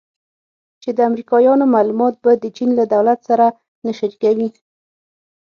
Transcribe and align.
چې 0.81 0.89
د 0.97 0.99
امریکایانو 1.09 1.65
معلومات 1.75 2.15
به 2.23 2.31
د 2.43 2.45
چین 2.57 2.69
له 2.79 2.85
دولت 2.93 3.19
سره 3.29 3.45
نه 3.85 3.91
شریکوي 3.99 4.49